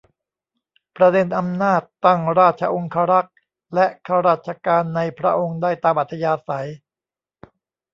[0.95, 3.35] ประเด็นอำนาจตั้งราชองครักษ์
[3.73, 6.69] และข้าราชการในพระองค์ได้ตามอัธยาศัย